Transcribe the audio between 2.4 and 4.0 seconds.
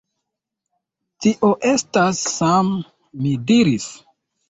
Sam, mi diris.